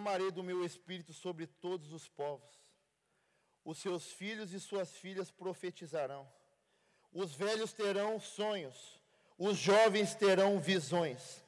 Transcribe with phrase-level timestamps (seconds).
[0.00, 2.48] derramarei do meu espírito sobre todos os povos.
[3.62, 6.26] Os seus filhos e suas filhas profetizarão.
[7.12, 8.98] Os velhos terão sonhos,
[9.36, 11.44] os jovens terão visões.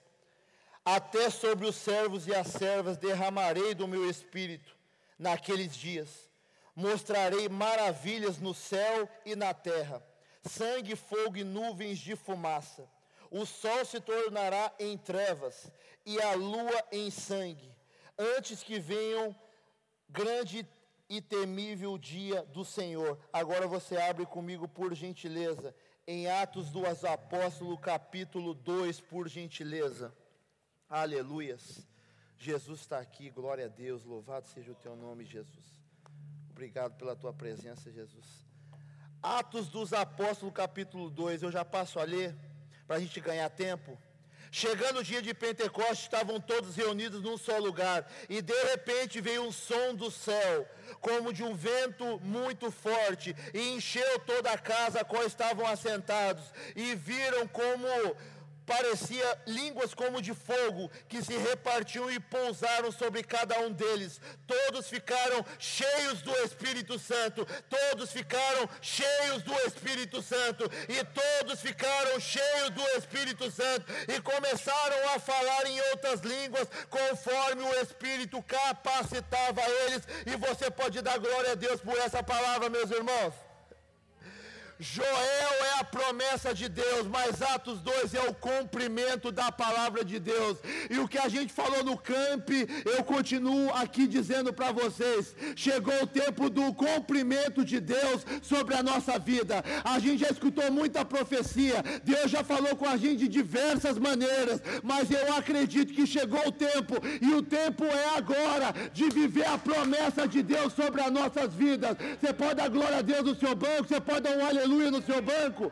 [0.84, 4.76] Até sobre os servos e as servas derramarei do meu espírito
[5.18, 6.30] naqueles dias.
[6.74, 10.04] Mostrarei maravilhas no céu e na terra:
[10.42, 12.86] sangue, fogo e nuvens de fumaça.
[13.30, 15.72] O sol se tornará em trevas
[16.04, 17.72] e a lua em sangue,
[18.22, 19.34] antes que venham
[20.08, 20.66] grande
[21.08, 23.18] e temível dia do Senhor.
[23.32, 25.74] Agora você abre comigo, por gentileza,
[26.06, 30.14] em Atos dos Apóstolos, capítulo 2, por gentileza.
[30.88, 31.86] Aleluias.
[32.38, 35.74] Jesus está aqui, glória a Deus, louvado seja o teu nome, Jesus.
[36.50, 38.44] Obrigado pela tua presença, Jesus.
[39.22, 42.34] Atos dos Apóstolos, capítulo 2, eu já passo a ler,
[42.86, 43.96] para a gente ganhar tempo.
[44.54, 49.44] Chegando o dia de Pentecostes, estavam todos reunidos num só lugar, e de repente veio
[49.44, 50.68] um som do céu,
[51.00, 56.44] como de um vento muito forte, e encheu toda a casa a qual estavam assentados,
[56.76, 57.88] e viram como
[58.66, 64.20] parecia línguas como de fogo que se repartiam e pousaram sobre cada um deles.
[64.46, 72.18] Todos ficaram cheios do Espírito Santo, todos ficaram cheios do Espírito Santo, e todos ficaram
[72.20, 79.62] cheios do Espírito Santo e começaram a falar em outras línguas conforme o Espírito capacitava
[79.86, 80.02] eles.
[80.26, 83.51] E você pode dar glória a Deus por essa palavra, meus irmãos.
[84.82, 90.18] Joel é a promessa de Deus, mas Atos 2 é o cumprimento da palavra de
[90.18, 90.58] Deus.
[90.90, 92.50] E o que a gente falou no camp,
[92.84, 98.82] eu continuo aqui dizendo para vocês: chegou o tempo do cumprimento de Deus sobre a
[98.82, 99.62] nossa vida.
[99.84, 104.60] A gente já escutou muita profecia, Deus já falou com a gente de diversas maneiras,
[104.82, 109.56] mas eu acredito que chegou o tempo, e o tempo é agora de viver a
[109.56, 111.96] promessa de Deus sobre as nossas vidas.
[112.20, 114.90] Você pode dar glória a Deus no seu banco, você pode dar um aleluia aleluia
[114.90, 115.64] no seu banco.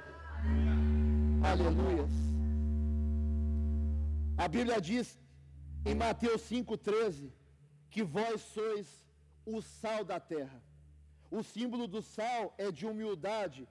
[1.51, 2.07] Aleluia.
[4.37, 5.07] A Bíblia diz
[5.91, 7.31] em Mateus 5,13
[7.93, 8.87] que vós sois
[9.47, 10.59] o sal da terra.
[11.31, 13.67] O símbolo do sal é de humildade,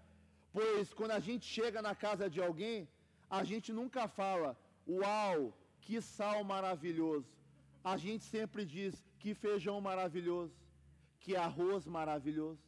[0.52, 2.88] pois quando a gente chega na casa de alguém,
[3.30, 4.58] a gente nunca fala,
[4.88, 7.30] uau, que sal maravilhoso.
[7.84, 10.56] A gente sempre diz, que feijão maravilhoso,
[11.20, 12.60] que arroz maravilhoso,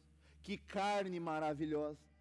[0.44, 2.11] que carne maravilhosa.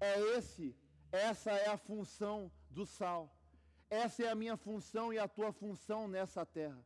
[0.00, 0.74] É esse,
[1.12, 3.34] essa é a função do sal.
[3.90, 6.82] Essa é a minha função e a tua função nessa terra.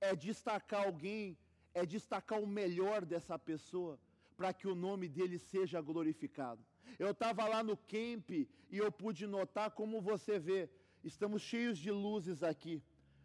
[0.00, 1.38] É destacar alguém,
[1.72, 3.98] é destacar o melhor dessa pessoa,
[4.36, 6.64] para que o nome dele seja glorificado.
[6.98, 10.68] Eu estava lá no camp e eu pude notar como você vê,
[11.04, 12.82] estamos cheios de luzes aqui,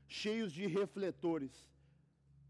[0.07, 1.65] cheios de refletores.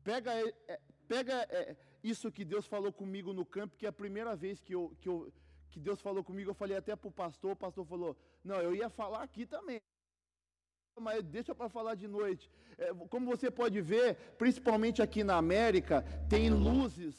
[0.03, 0.31] Pega,
[0.67, 4.61] é, pega é, isso que Deus falou comigo no campo, que é a primeira vez
[4.61, 5.31] que eu, que eu,
[5.69, 8.73] que Deus falou comigo, eu falei até para o pastor, o pastor falou, não, eu
[8.75, 9.81] ia falar aqui também.
[10.99, 12.49] Mas deixa para falar de noite.
[12.77, 17.15] É, como você pode ver, principalmente aqui na América, tem luzes,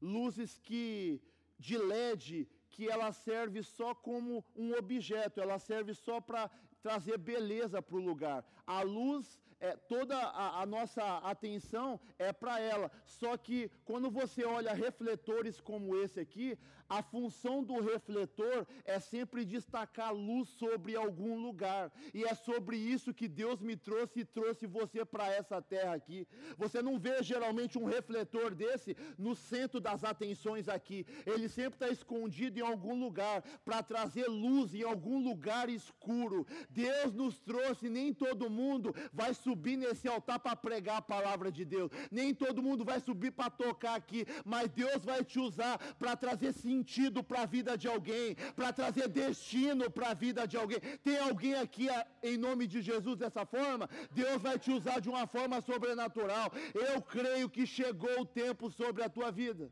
[0.00, 1.20] luzes que
[1.58, 6.50] de LED, que ela serve só como um objeto, ela serve só para
[6.82, 8.44] trazer beleza para o lugar.
[8.66, 12.90] A luz é, toda a, a, nossa atenção é para ela.
[13.04, 19.44] Só que quando você olha refletores como esse aqui, a função do refletor é sempre
[19.44, 21.92] destacar luz sobre algum lugar.
[22.14, 26.26] E é sobre isso que Deus me trouxe e trouxe você para essa terra aqui.
[26.56, 31.06] Você não vê geralmente um refletor desse no centro das atenções aqui.
[31.26, 36.46] Ele sempre está escondido em algum lugar para trazer luz em algum lugar escuro.
[36.70, 41.64] Deus nos trouxe, nem todo mundo vai subir nesse altar para pregar a palavra de
[41.64, 41.90] Deus.
[42.10, 46.52] Nem todo mundo vai subir para tocar aqui, mas Deus vai te usar para trazer
[46.52, 50.80] sentido para a vida de alguém, para trazer destino para a vida de alguém.
[51.02, 51.88] Tem alguém aqui
[52.22, 53.88] em nome de Jesus dessa forma?
[54.10, 56.52] Deus vai te usar de uma forma sobrenatural.
[56.74, 59.70] Eu creio que chegou o tempo sobre a tua vida.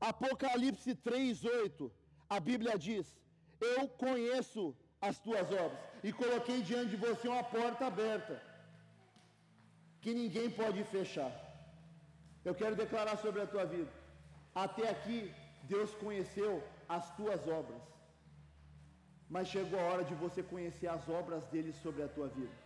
[0.00, 1.90] Apocalipse 3:8.
[2.28, 3.06] A Bíblia diz:
[3.60, 4.76] Eu conheço
[5.08, 8.34] as tuas obras e coloquei diante de você uma porta aberta
[10.02, 11.32] que ninguém pode fechar.
[12.48, 13.92] Eu quero declarar sobre a tua vida.
[14.64, 15.18] Até aqui,
[15.72, 16.52] Deus conheceu
[16.96, 17.82] as tuas obras.
[19.34, 22.63] Mas chegou a hora de você conhecer as obras dele sobre a tua vida.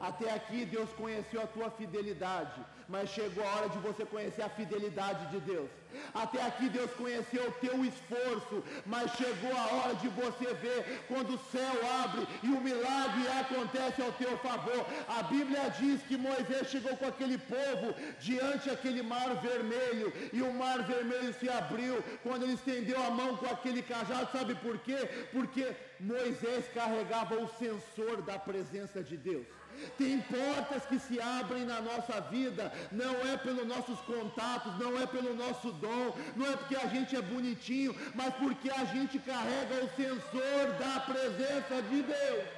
[0.00, 4.48] Até aqui Deus conheceu a tua fidelidade, mas chegou a hora de você conhecer a
[4.48, 5.68] fidelidade de Deus.
[6.14, 11.34] Até aqui Deus conheceu o teu esforço, mas chegou a hora de você ver quando
[11.34, 11.74] o céu
[12.04, 14.86] abre e o milagre acontece ao teu favor.
[15.08, 20.52] A Bíblia diz que Moisés chegou com aquele povo diante daquele mar vermelho e o
[20.52, 24.30] mar vermelho se abriu quando ele estendeu a mão com aquele cajado.
[24.30, 25.26] Sabe por quê?
[25.32, 29.57] Porque Moisés carregava o sensor da presença de Deus.
[29.96, 35.06] Tem portas que se abrem na nossa vida, não é pelos nossos contatos, não é
[35.06, 39.84] pelo nosso dom, não é porque a gente é bonitinho, mas porque a gente carrega
[39.84, 42.48] o sensor da presença de Deus.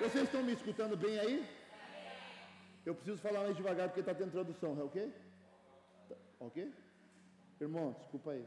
[0.00, 1.46] Vocês estão me escutando bem aí?
[2.84, 5.12] Eu preciso falar mais devagar porque está tendo tradução, é ok?
[6.08, 6.72] Tá, ok?
[7.60, 8.44] Irmão, desculpa aí.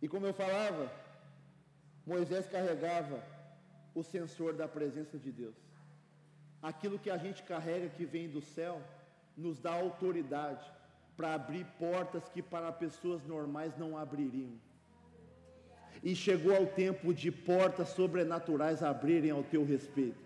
[0.00, 0.90] E como eu falava,
[2.06, 3.20] Moisés carregava
[3.94, 5.56] o sensor da presença de Deus.
[6.62, 8.80] Aquilo que a gente carrega que vem do céu
[9.36, 10.64] nos dá autoridade
[11.16, 14.54] para abrir portas que para pessoas normais não abririam.
[16.02, 20.25] E chegou ao tempo de portas sobrenaturais abrirem ao teu respeito.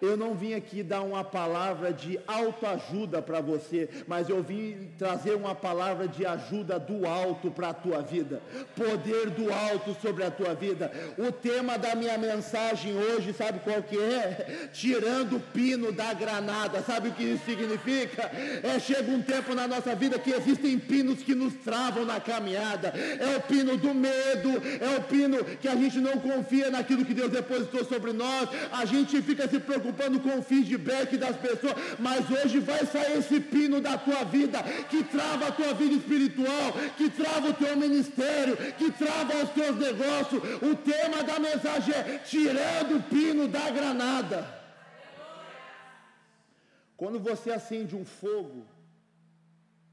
[0.00, 5.34] Eu não vim aqui dar uma palavra de autoajuda para você, mas eu vim trazer
[5.34, 8.42] uma palavra de ajuda do alto para a tua vida,
[8.74, 10.92] poder do alto sobre a tua vida.
[11.16, 14.68] O tema da minha mensagem hoje, sabe qual que é?
[14.72, 16.82] Tirando o pino da granada.
[16.82, 18.30] Sabe o que isso significa?
[18.62, 22.88] É chega um tempo na nossa vida que existem pinos que nos travam na caminhada.
[22.88, 24.50] É o pino do medo,
[24.80, 28.48] é o pino que a gente não confia naquilo que Deus depositou sobre nós.
[28.70, 33.18] A gente fica se preocupando preocupando com o feedback das pessoas, mas hoje vai sair
[33.18, 37.76] esse pino da tua vida que trava a tua vida espiritual, que trava o teu
[37.76, 40.42] ministério, que trava os teus negócios.
[40.62, 44.56] O tema da mensagem é tirando o pino da granada.
[46.96, 48.66] Quando você acende um fogo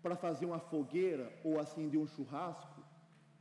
[0.02, 2.82] para fazer uma fogueira ou acender um churrasco,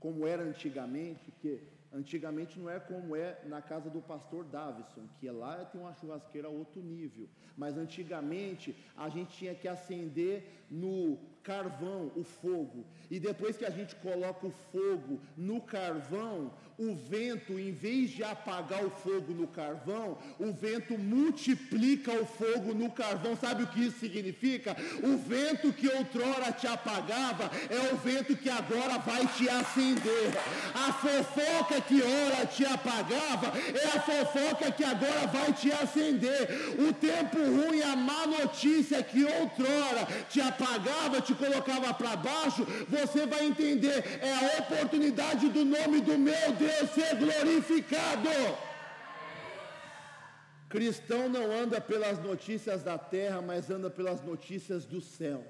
[0.01, 1.61] como era antigamente, que
[1.93, 6.49] Antigamente não é como é na casa do pastor Davison, que lá tem uma churrasqueira
[6.49, 7.29] a outro nível.
[7.57, 12.85] Mas antigamente a gente tinha que acender no carvão o fogo.
[13.11, 18.25] E depois que a gente coloca o fogo no carvão, o vento, em vez de
[18.25, 23.37] apagar o fogo no carvão, o vento multiplica o fogo no carvão.
[23.37, 24.77] Sabe o que isso significa?
[25.03, 30.33] O vento que outrora te apagava é o vento que agora vai te acender.
[30.75, 36.49] A fofoca que ora te apagava é a fofoca que agora vai te acender.
[36.79, 43.27] O tempo ruim, a má notícia que outrora te apagava, te colocava para baixo, você
[43.27, 44.05] vai entender.
[44.21, 48.29] É a oportunidade do nome do meu Deus ser glorificado.
[50.69, 55.45] Cristão não anda pelas notícias da terra, mas anda pelas notícias do céu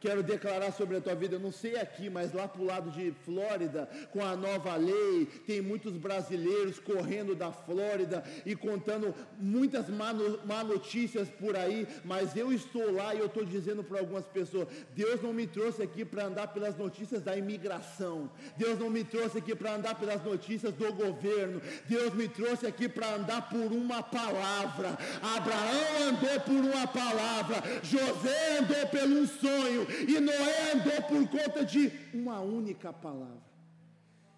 [0.00, 1.36] quero declarar sobre a tua vida.
[1.36, 5.26] Eu não sei aqui, mas lá para o lado de Flórida, com a nova lei,
[5.46, 10.12] tem muitos brasileiros correndo da Flórida e contando muitas má,
[10.44, 11.86] má notícias por aí.
[12.04, 15.82] Mas eu estou lá e eu estou dizendo para algumas pessoas: Deus não me trouxe
[15.82, 18.30] aqui para andar pelas notícias da imigração.
[18.56, 21.60] Deus não me trouxe aqui para andar pelas notícias do governo.
[21.86, 24.96] Deus me trouxe aqui para andar por uma palavra.
[25.22, 27.62] Abraão andou por uma palavra.
[27.82, 29.87] José andou pelo sonho.
[30.06, 33.48] E Noé andou por conta de uma única palavra.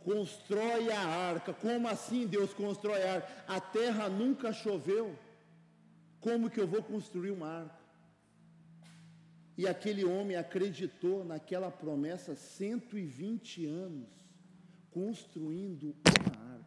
[0.00, 1.52] Constrói a arca.
[1.52, 3.44] Como assim Deus constrói a arca?
[3.48, 5.18] A terra nunca choveu.
[6.20, 7.80] Como que eu vou construir uma arca?
[9.56, 14.08] E aquele homem acreditou naquela promessa 120 anos,
[14.90, 16.66] construindo uma arca.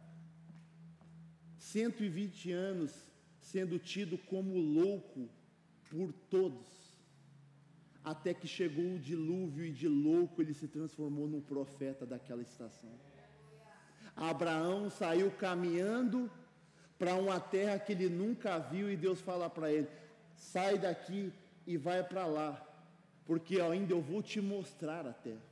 [1.58, 2.92] 120 anos
[3.40, 5.28] sendo tido como louco
[5.90, 6.83] por todos
[8.04, 12.92] até que chegou o dilúvio e de louco ele se transformou num profeta daquela estação.
[14.14, 16.30] Abraão saiu caminhando
[16.98, 19.88] para uma terra que ele nunca viu e Deus fala para ele:
[20.36, 21.32] sai daqui
[21.66, 22.62] e vai para lá,
[23.24, 25.42] porque ainda eu vou te mostrar a terra.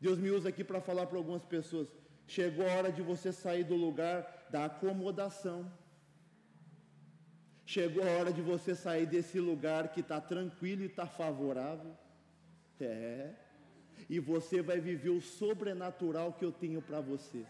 [0.00, 1.88] Deus me usa aqui para falar para algumas pessoas:
[2.26, 5.70] chegou a hora de você sair do lugar da acomodação
[7.72, 11.92] Chegou a hora de você sair desse lugar que está tranquilo e está favorável.
[12.80, 13.30] É.
[14.08, 17.44] E você vai viver o sobrenatural que eu tenho para você.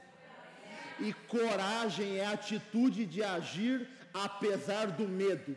[0.98, 5.56] E coragem é a atitude de agir apesar do medo.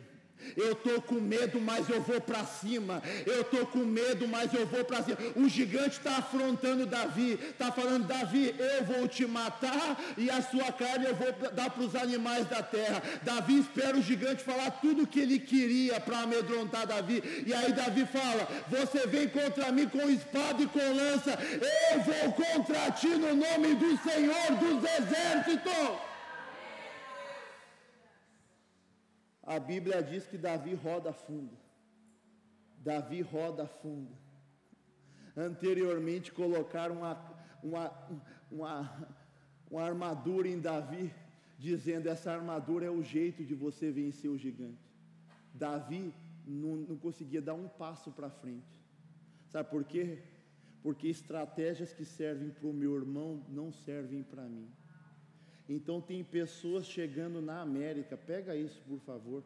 [0.56, 3.02] Eu estou com medo, mas eu vou para cima.
[3.26, 5.16] Eu estou com medo, mas eu vou para cima.
[5.36, 7.38] O gigante está afrontando Davi.
[7.50, 11.82] Está falando, Davi, eu vou te matar e a sua carne eu vou dar para
[11.82, 13.02] os animais da terra.
[13.22, 17.22] Davi espera o gigante falar tudo o que ele queria para amedrontar Davi.
[17.46, 21.38] E aí Davi fala, você vem contra mim com espada e com lança.
[21.92, 26.13] Eu vou contra ti no nome do Senhor dos exércitos.
[29.46, 31.56] A Bíblia diz que Davi roda fundo.
[32.78, 34.10] Davi roda fundo.
[35.36, 37.14] Anteriormente colocaram uma,
[37.62, 37.92] uma,
[38.50, 39.08] uma,
[39.70, 41.12] uma armadura em Davi,
[41.58, 44.90] dizendo essa armadura é o jeito de você vencer o gigante.
[45.52, 46.14] Davi
[46.46, 48.82] não, não conseguia dar um passo para frente.
[49.48, 50.18] Sabe por quê?
[50.82, 54.68] Porque estratégias que servem para o meu irmão não servem para mim.
[55.68, 59.42] Então tem pessoas chegando na América, pega isso por favor,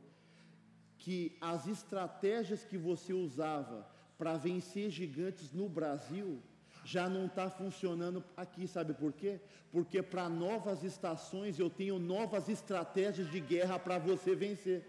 [0.99, 6.43] que as estratégias que você usava para vencer gigantes no Brasil
[6.85, 9.39] já não está funcionando aqui, sabe por quê?
[9.71, 14.83] Porque para novas estações eu tenho novas estratégias de guerra para você vencer.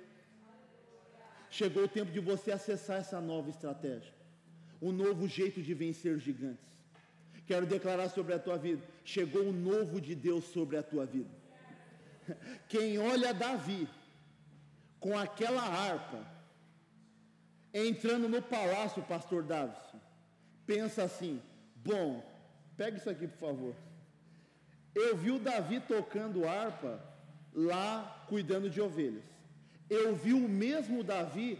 [1.49, 4.13] Chegou o tempo de você acessar essa nova estratégia,
[4.81, 6.78] um novo jeito de vencer gigantes.
[7.49, 11.31] Quero declarar sobre a tua vida chegou o novo de Deus sobre a tua vida.
[12.69, 13.87] Quem olha Davi
[14.99, 16.19] com aquela harpa,
[17.73, 19.75] entrando no palácio, pastor Davi,
[20.67, 21.41] pensa assim:
[21.77, 22.23] bom,
[22.77, 23.75] pega isso aqui por favor.
[24.93, 27.03] Eu vi o Davi tocando harpa
[27.51, 29.23] lá cuidando de ovelhas.
[29.89, 31.57] Eu vi o mesmo Davi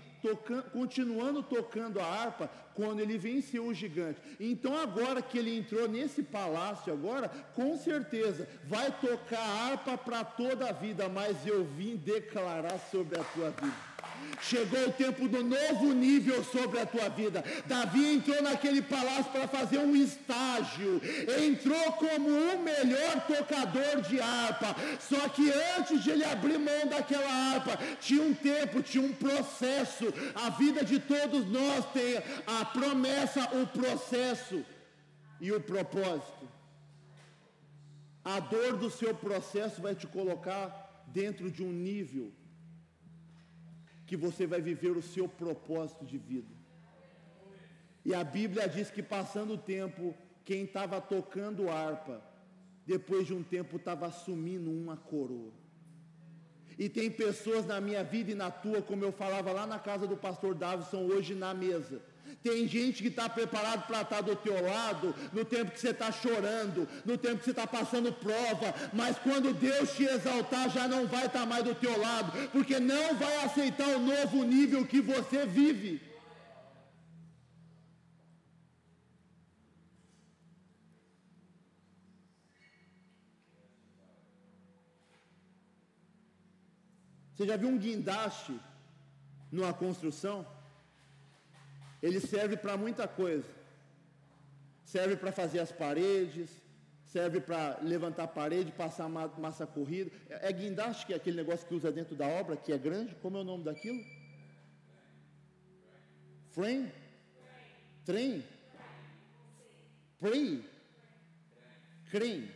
[0.71, 4.21] continuando tocando a harpa quando ele venceu o gigante.
[4.39, 10.23] Então agora que ele entrou nesse palácio agora, com certeza vai tocar a harpa para
[10.23, 13.98] toda a vida, mas eu vim declarar sobre a tua vida.
[14.41, 17.43] Chegou o tempo do novo nível sobre a tua vida.
[17.65, 21.01] Davi entrou naquele palácio para fazer um estágio.
[21.45, 24.75] Entrou como o melhor tocador de harpa.
[24.99, 30.05] Só que antes de ele abrir mão daquela harpa, tinha um tempo, tinha um processo.
[30.35, 34.65] A vida de todos nós tem a promessa, o processo
[35.39, 36.47] e o propósito.
[38.23, 42.31] A dor do seu processo vai te colocar dentro de um nível
[44.09, 46.53] que você vai viver o seu propósito de vida.
[48.03, 52.19] E a Bíblia diz que passando o tempo, quem estava tocando harpa,
[52.87, 55.53] depois de um tempo estava assumindo uma coroa.
[56.75, 60.07] E tem pessoas na minha vida e na tua, como eu falava lá na casa
[60.07, 62.01] do pastor Davison, hoje na mesa,
[62.43, 65.89] tem gente que está preparado para estar tá do teu lado no tempo que você
[65.89, 70.87] está chorando, no tempo que você está passando prova, mas quando Deus te exaltar já
[70.87, 74.85] não vai estar tá mais do teu lado, porque não vai aceitar o novo nível
[74.85, 76.09] que você vive.
[87.35, 88.59] Você já viu um guindaste
[89.49, 90.45] numa construção?
[92.01, 93.47] Ele serve para muita coisa.
[94.85, 96.49] Serve para fazer as paredes,
[97.05, 100.11] serve para levantar a parede, passar massa corrida.
[100.29, 103.15] É, é guindaste, que é aquele negócio que usa dentro da obra, que é grande.
[103.15, 104.03] Como é o nome daquilo?
[106.51, 106.91] Frame?
[108.05, 108.43] Trem?
[110.19, 110.63] Pre?
[112.09, 112.51] Crane.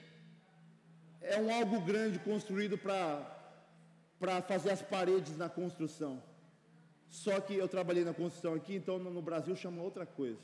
[1.21, 6.21] É um algo grande construído para fazer as paredes na construção.
[7.13, 10.39] Só que eu trabalhei na construção aqui, então no Brasil chama outra coisa.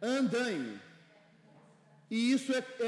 [0.00, 0.80] Andaime.
[2.10, 2.84] E isso é, é,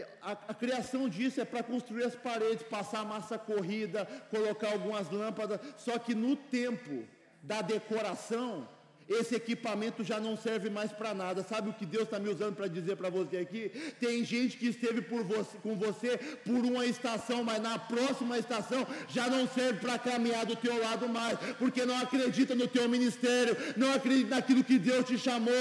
[0.00, 5.10] é a, a, criação disso é para construir as paredes, passar massa corrida, colocar algumas
[5.10, 5.60] lâmpadas.
[5.76, 7.06] Só que no tempo
[7.42, 8.66] da decoração,
[9.10, 11.42] esse equipamento já não serve mais para nada.
[11.42, 13.72] Sabe o que Deus está me usando para dizer para você aqui?
[13.98, 19.26] Tem gente que esteve você, com você por uma estação, mas na próxima estação já
[19.28, 23.92] não serve para caminhar do teu lado mais, porque não acredita no teu ministério, não
[23.92, 25.52] acredita naquilo que Deus te chamou.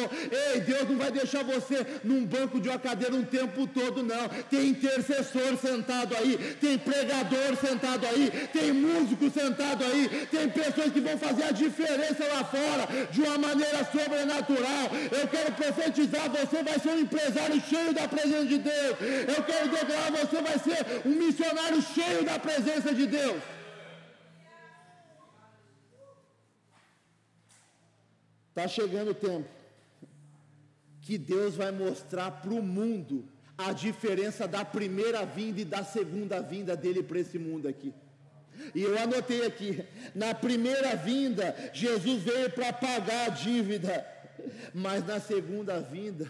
[0.54, 4.30] Ei, Deus não vai deixar você num banco de uma cadeira um tempo todo, não.
[4.50, 11.02] Tem intercessor sentado aí, tem pregador sentado aí, tem músico sentado aí, tem pessoas que
[11.02, 14.86] vão fazer a diferença lá fora de uma maneira sobrenatural.
[15.20, 18.98] Eu quero profetizar: você vai ser um empresário cheio da presença de Deus.
[19.36, 23.42] Eu quero declarar: você vai ser um missionário cheio da presença de Deus.
[28.50, 29.48] Está chegando o tempo
[31.02, 33.26] que Deus vai mostrar para o mundo
[33.58, 37.94] a diferença da primeira vinda e da segunda vinda dele para esse mundo aqui.
[38.74, 44.06] E eu anotei aqui: na primeira vinda, Jesus veio para pagar a dívida,
[44.74, 46.30] mas na segunda vinda,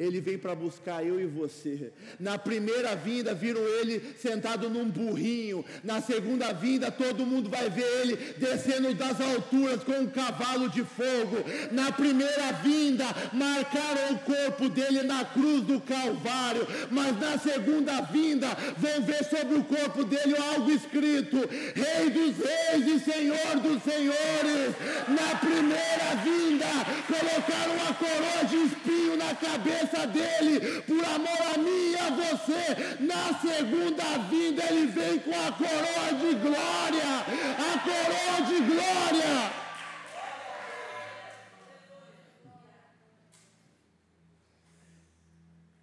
[0.00, 1.92] ele vem para buscar eu e você.
[2.18, 5.62] Na primeira vinda, viram ele sentado num burrinho.
[5.84, 10.82] Na segunda vinda, todo mundo vai ver ele descendo das alturas com um cavalo de
[10.82, 11.44] fogo.
[11.70, 13.04] Na primeira vinda,
[13.34, 16.66] marcaram o corpo dele na cruz do Calvário.
[16.90, 21.36] Mas na segunda vinda, vão ver sobre o corpo dele algo escrito:
[21.74, 24.74] Rei dos Reis e Senhor dos Senhores.
[25.08, 26.66] Na primeira vinda,
[27.06, 32.10] colocaram uma coroa de espinho na cabeça presença dele, por amor a mim e a
[32.10, 33.02] você.
[33.02, 37.10] Na segunda vinda, ele vem com a coroa de glória
[37.58, 39.60] a coroa de glória.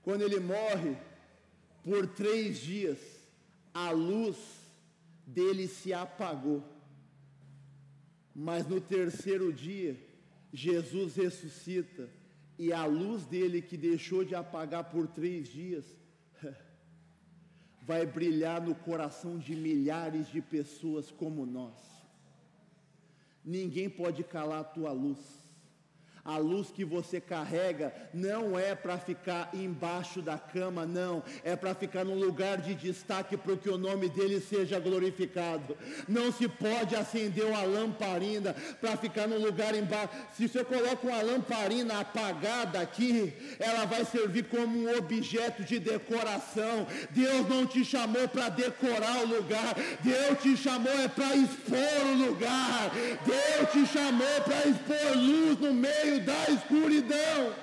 [0.02, 0.96] Quando ele morre,
[1.84, 2.98] por três dias,
[3.74, 4.38] a luz
[5.26, 6.64] dele se apagou.
[8.34, 9.98] Mas no terceiro dia,
[10.54, 12.10] Jesus ressuscita
[12.58, 15.86] e a luz dele que deixou de apagar por três dias,
[17.82, 21.76] vai brilhar no coração de milhares de pessoas como nós.
[23.44, 25.47] Ninguém pode calar a tua luz.
[26.28, 31.24] A luz que você carrega não é para ficar embaixo da cama, não.
[31.42, 35.78] É para ficar num lugar de destaque para que o nome dele seja glorificado.
[36.06, 40.10] Não se pode acender uma lamparina para ficar num lugar embaixo.
[40.36, 46.86] Se você coloca uma lamparina apagada aqui, ela vai servir como um objeto de decoração.
[47.12, 49.76] Deus não te chamou para decorar o lugar.
[50.04, 52.92] Deus te chamou é para expor o lugar.
[53.26, 57.54] Deus te chamou para expor luz no meio da escuridão.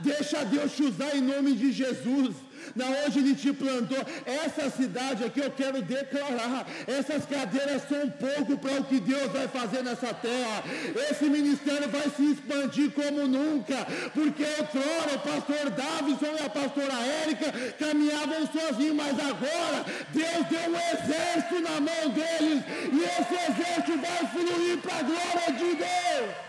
[0.00, 2.34] Deixa Deus te usar em nome de Jesus.
[2.74, 4.04] Na hoje ele te plantou.
[4.24, 6.66] Essa cidade aqui eu quero declarar.
[6.86, 10.64] Essas cadeiras são pouco para o que Deus vai fazer nessa terra.
[11.10, 13.86] Esse ministério vai se expandir como nunca.
[14.12, 20.70] Porque outrora o pastor Davison e a pastora Érica caminhavam sozinhos, mas agora Deus deu
[20.70, 22.64] um exército na mão deles.
[22.92, 26.46] E esse exército vai fluir para a glória de Deus.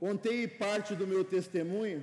[0.00, 2.02] Contei parte do meu testemunho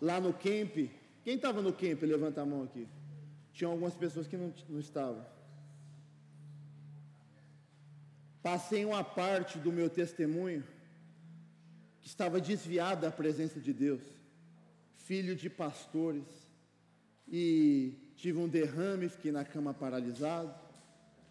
[0.00, 0.88] lá no camp.
[1.24, 2.00] Quem estava no camp?
[2.02, 2.86] Levanta a mão aqui.
[3.52, 5.26] Tinha algumas pessoas que não, não estavam.
[8.40, 10.62] Passei uma parte do meu testemunho
[12.00, 14.00] que estava desviada da presença de Deus.
[14.94, 16.24] Filho de pastores.
[17.26, 20.54] E tive um derrame, fiquei na cama paralisado.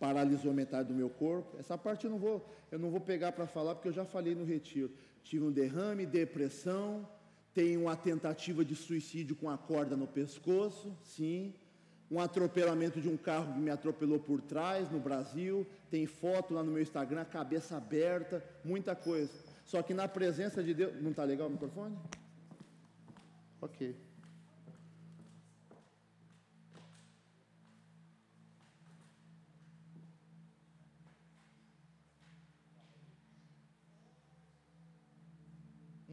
[0.02, 1.58] Paralisou metade do meu corpo.
[1.58, 4.36] Essa parte eu não vou, eu não vou pegar para falar porque eu já falei
[4.36, 4.92] no retiro
[5.28, 7.08] tive um derrame, depressão,
[7.54, 11.54] tenho uma tentativa de suicídio com a corda no pescoço, sim,
[12.10, 16.64] um atropelamento de um carro que me atropelou por trás no Brasil, tem foto lá
[16.64, 19.32] no meu Instagram, cabeça aberta, muita coisa.
[19.66, 21.98] Só que na presença de Deus, não está legal o microfone?
[23.62, 24.07] Ok.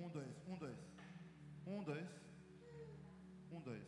[0.04, 2.06] Um, dois.
[3.50, 3.82] Um, dois.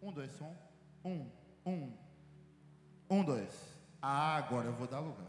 [0.00, 0.56] Um, dois, som.
[1.04, 1.28] Um,
[1.66, 1.92] um.
[3.10, 3.50] Um, dois.
[4.00, 5.26] Ah, agora eu vou dar lugar.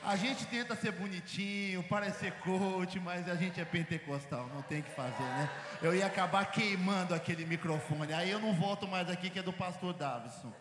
[0.00, 4.90] A gente tenta ser bonitinho, parecer coach, mas a gente é pentecostal, não tem que
[4.90, 5.50] fazer, né?
[5.82, 9.52] Eu ia acabar queimando aquele microfone, aí eu não volto mais aqui que é do
[9.52, 10.52] pastor Davison.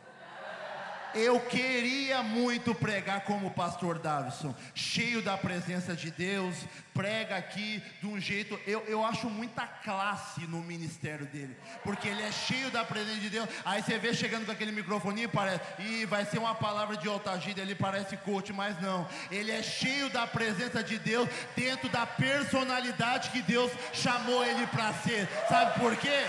[1.13, 6.55] Eu queria muito pregar como o pastor Davison, cheio da presença de Deus,
[6.93, 12.23] prega aqui de um jeito, eu, eu acho muita classe no ministério dele, porque ele
[12.23, 13.47] é cheio da presença de Deus.
[13.63, 17.61] Aí você vê chegando com aquele microfone, parece, e vai ser uma palavra de altagira,
[17.61, 23.29] ele parece coach, mas não, ele é cheio da presença de Deus, dentro da personalidade
[23.29, 25.27] que Deus chamou ele para ser.
[25.47, 26.25] Sabe por quê?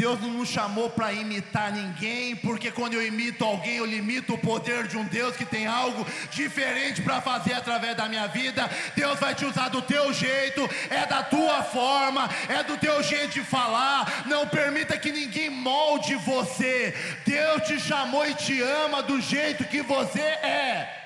[0.00, 4.38] Deus não nos chamou para imitar ninguém, porque quando eu imito alguém, eu limito o
[4.38, 8.66] poder de um Deus que tem algo diferente para fazer através da minha vida.
[8.96, 13.34] Deus vai te usar do teu jeito, é da tua forma, é do teu jeito
[13.34, 14.24] de falar.
[14.24, 16.94] Não permita que ninguém molde você.
[17.26, 20.96] Deus te chamou e te ama do jeito que você é.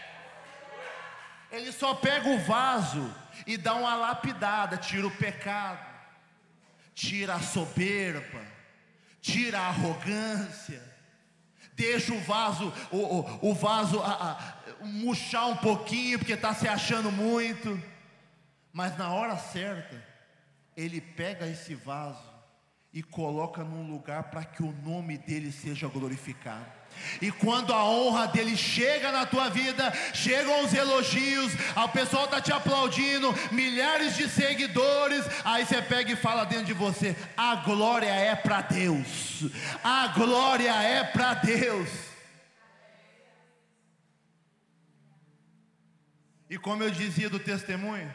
[1.51, 3.13] Ele só pega o vaso
[3.45, 5.85] e dá uma lapidada, tira o pecado,
[6.95, 8.54] tira a soberba
[9.25, 10.95] tira a arrogância,
[11.77, 16.69] Deixa o vaso, o, o, o vaso a, a, murchar um pouquinho, porque está se
[16.69, 17.83] achando muito.
[18.73, 20.01] Mas na hora certa,
[20.77, 22.23] ele pega esse vaso
[22.93, 26.71] e coloca num lugar para que o nome dele seja glorificado.
[27.21, 32.41] E quando a honra dele chega na tua vida, chegam os elogios, o pessoal está
[32.41, 38.11] te aplaudindo, milhares de seguidores, aí você pega e fala dentro de você: a glória
[38.11, 39.45] é para Deus,
[39.83, 41.89] a glória é para Deus.
[46.49, 48.13] E como eu dizia do testemunho,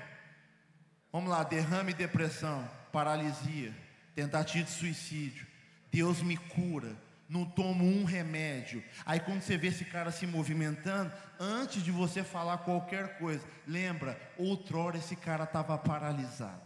[1.11, 3.73] vamos lá, derrame, depressão, paralisia
[4.19, 5.47] tentativa de suicídio.
[5.91, 6.95] Deus me cura,
[7.29, 8.83] não tomo um remédio.
[9.05, 14.19] Aí quando você vê esse cara se movimentando, antes de você falar qualquer coisa, lembra,
[14.37, 16.61] outrora esse cara estava paralisado.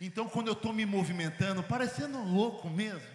[0.00, 3.08] Então quando eu estou me movimentando, parecendo louco mesmo,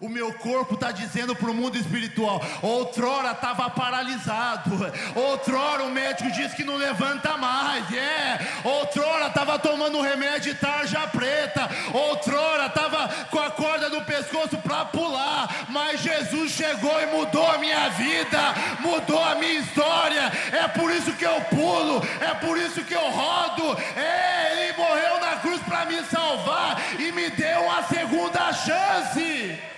[0.00, 4.70] o meu corpo está dizendo para o mundo espiritual: outrora estava paralisado,
[5.14, 11.06] outrora o médico disse que não levanta mais, é, outrora estava tomando remédio de tarja
[11.06, 17.46] preta, outrora estava com a corda no pescoço para pular, mas Jesus chegou e mudou
[17.46, 22.58] a minha vida, mudou a minha história, é por isso que eu pulo, é por
[22.58, 27.62] isso que eu rodo, é, Ele morreu na cruz para me salvar e me deu
[27.62, 29.73] uma segunda chance.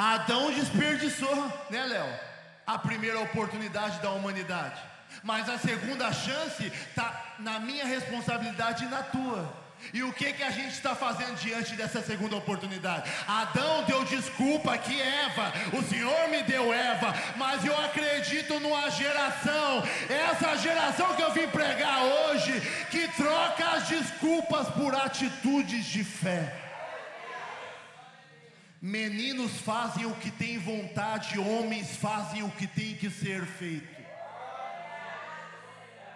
[0.00, 2.08] Adão desperdiçou, né, Léo?
[2.66, 4.80] A primeira oportunidade da humanidade.
[5.22, 9.52] Mas a segunda chance está na minha responsabilidade e na tua.
[9.92, 13.10] E o que que a gente está fazendo diante dessa segunda oportunidade?
[13.28, 19.82] Adão deu desculpa que Eva, o Senhor me deu Eva, mas eu acredito numa geração,
[20.08, 22.58] essa geração que eu vim pregar hoje,
[22.90, 26.69] que troca as desculpas por atitudes de fé.
[28.80, 34.00] Meninos fazem o que têm vontade, homens fazem o que tem que ser feito.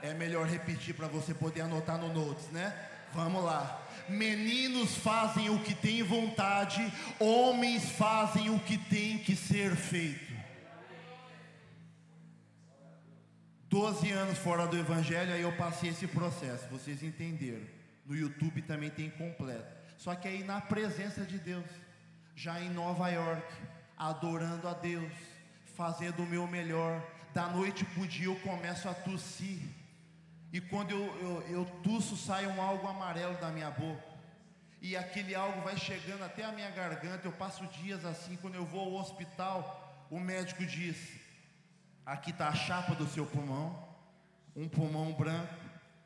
[0.01, 2.75] É melhor repetir para você poder anotar no notes, né?
[3.13, 3.83] Vamos lá.
[4.09, 6.81] Meninos fazem o que têm vontade,
[7.19, 10.33] homens fazem o que tem que ser feito.
[13.69, 17.67] Doze anos fora do Evangelho, aí eu passei esse processo, vocês entenderam.
[18.07, 19.75] No YouTube também tem completo.
[19.97, 21.65] Só que aí na presença de Deus
[22.35, 23.47] já em Nova York,
[23.97, 25.13] adorando a Deus,
[25.77, 27.03] fazendo o meu melhor.
[27.33, 29.61] Da noite para o dia eu começo a tossir.
[30.53, 34.15] E quando eu, eu, eu sai um algo amarelo da minha boca.
[34.81, 37.27] E aquele algo vai chegando até a minha garganta.
[37.27, 38.37] Eu passo dias assim.
[38.37, 40.97] Quando eu vou ao hospital, o médico diz:
[42.05, 43.89] Aqui está a chapa do seu pulmão.
[44.55, 45.55] Um pulmão branco,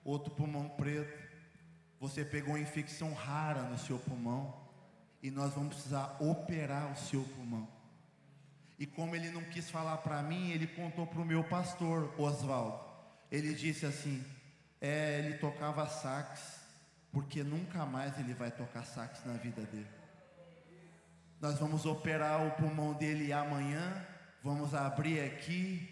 [0.05, 1.29] outro pulmão preto.
[2.01, 4.68] Você pegou uma infecção rara no seu pulmão
[5.23, 7.69] e nós vamos precisar operar o seu pulmão.
[8.79, 12.81] E como ele não quis falar para mim, ele contou para o meu pastor, Oswaldo.
[13.31, 14.25] Ele disse assim:
[14.81, 16.61] é, ele tocava sax,
[17.11, 19.89] porque nunca mais ele vai tocar sax na vida dele.
[21.41, 24.07] Nós vamos operar o pulmão dele amanhã,
[24.43, 25.89] vamos abrir aqui,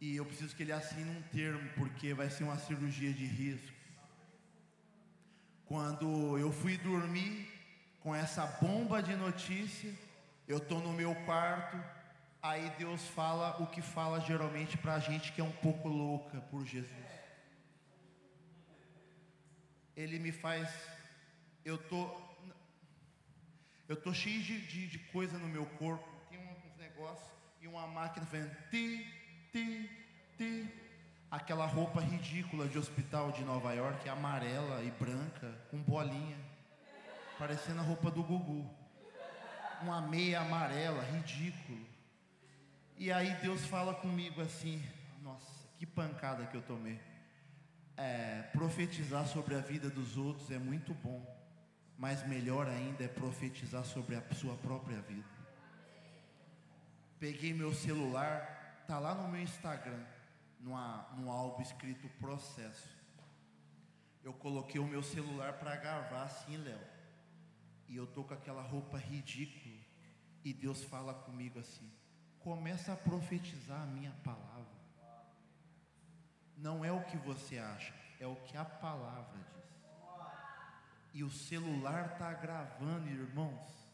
[0.00, 3.74] e eu preciso que ele assine um termo, porque vai ser uma cirurgia de risco.
[5.64, 7.55] Quando eu fui dormir,
[8.06, 9.92] com essa bomba de notícia,
[10.46, 11.76] eu estou no meu quarto,
[12.40, 16.40] aí Deus fala o que fala geralmente para a gente que é um pouco louca
[16.42, 16.94] por Jesus.
[19.96, 20.72] Ele me faz,
[21.64, 22.08] eu tô,
[23.88, 27.28] eu tô cheio de, de, de coisa no meu corpo, tem uns negócios
[27.60, 29.04] e uma máquina fazendo ti,
[29.50, 29.90] ti,
[30.38, 30.72] ti,
[31.28, 36.45] aquela roupa ridícula de hospital de Nova York, amarela e branca, com bolinha
[37.38, 38.68] parecendo a roupa do Gugu.
[39.82, 41.86] Uma meia amarela, ridículo.
[42.96, 44.82] E aí Deus fala comigo assim:
[45.22, 46.98] Nossa, que pancada que eu tomei.
[47.96, 51.24] É, profetizar sobre a vida dos outros é muito bom,
[51.96, 55.28] mas melhor ainda é profetizar sobre a sua própria vida.
[57.18, 60.04] Peguei meu celular, tá lá no meu Instagram,
[60.60, 62.94] numa, num álbum escrito processo.
[64.22, 66.95] Eu coloquei o meu celular para gravar assim, Léo
[67.88, 69.76] e eu tô com aquela roupa ridícula
[70.44, 71.90] e Deus fala comigo assim:
[72.40, 74.76] começa a profetizar a minha palavra.
[76.56, 79.56] Não é o que você acha, é o que a palavra diz.
[81.12, 83.88] E o celular está gravando, irmãos,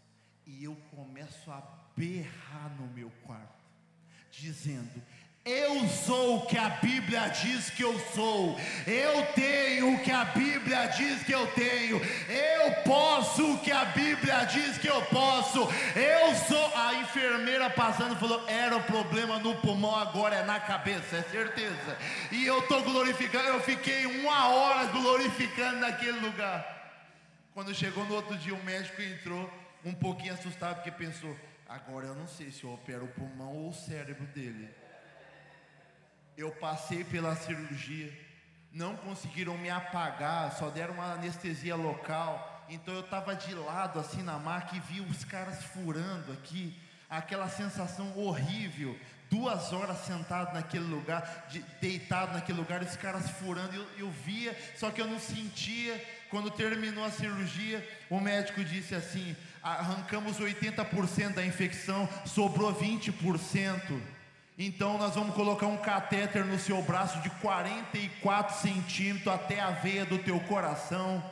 [0.44, 1.60] e eu começo a
[1.96, 3.64] berrar no meu quarto,
[4.30, 5.02] dizendo:
[5.44, 8.56] Eu sou o que a Bíblia diz que eu sou.
[8.86, 12.00] Eu tenho o que a Bíblia diz que eu tenho.
[12.28, 15.58] Eu posso o que a Bíblia diz que eu posso.
[15.96, 16.76] Eu sou.
[16.76, 21.98] A enfermeira passando falou: era o problema no pulmão, agora é na cabeça, é certeza.
[22.30, 23.48] E eu estou glorificando.
[23.48, 26.64] Eu fiquei uma hora glorificando naquele lugar.
[27.52, 29.52] Quando chegou no outro dia, o médico entrou
[29.84, 31.36] um pouquinho assustado porque pensou:
[31.68, 34.81] agora eu não sei se eu opero o pulmão ou o cérebro dele.
[36.36, 38.12] Eu passei pela cirurgia,
[38.72, 42.64] não conseguiram me apagar, só deram uma anestesia local.
[42.68, 46.74] Então eu estava de lado assim na maca e vi os caras furando aqui,
[47.08, 48.98] aquela sensação horrível.
[49.30, 54.56] Duas horas sentado naquele lugar, de, deitado naquele lugar, os caras furando, eu, eu via,
[54.76, 56.02] só que eu não sentia.
[56.30, 64.00] Quando terminou a cirurgia, o médico disse assim: arrancamos 80% da infecção, sobrou 20%.
[64.58, 70.04] Então nós vamos colocar um catéter no seu braço de 44 centímetros até a veia
[70.04, 71.22] do teu coração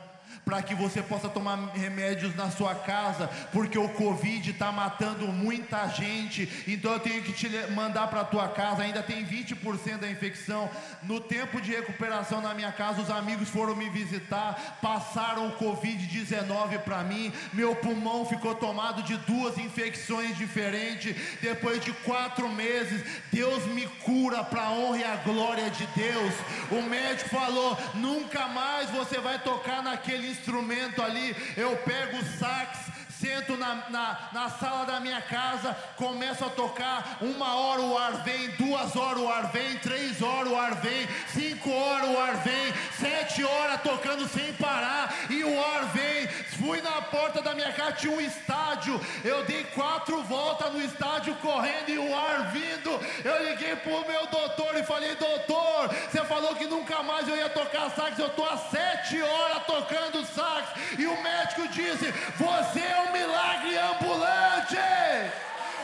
[0.45, 5.87] para que você possa tomar remédios na sua casa, porque o Covid está matando muita
[5.87, 6.49] gente.
[6.67, 8.83] Então eu tenho que te mandar para a tua casa.
[8.83, 10.69] Ainda tem 20% da infecção.
[11.03, 16.79] No tempo de recuperação na minha casa, os amigos foram me visitar, passaram o Covid-19
[16.79, 17.31] para mim.
[17.53, 21.15] Meu pulmão ficou tomado de duas infecções diferentes.
[21.41, 26.33] Depois de quatro meses, Deus me cura para a honra e a glória de Deus.
[26.71, 32.90] O médico falou: nunca mais você vai tocar naquele instrumento ali, eu pego o sax,
[33.21, 38.13] sento na, na, na, sala da minha casa, começo a tocar, uma hora o ar
[38.23, 42.37] vem, duas horas o ar vem, três horas o ar vem, cinco horas o ar
[42.37, 46.27] vem, sete horas tocando sem parar, e o ar vem.
[46.57, 51.35] Fui na porta da minha casa, tinha um estádio, eu dei quatro voltas no estádio
[51.35, 52.89] correndo e o ar vindo.
[53.23, 57.49] Eu liguei pro meu doutor e falei, doutor, você falou que nunca mais eu ia
[57.49, 63.09] tocar sax, eu tô há sete horas tocando sax, e o médico disse, você é
[63.09, 64.77] um milagre ambulante.